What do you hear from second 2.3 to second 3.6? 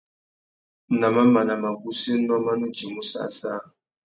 mà nu djïmú săssā.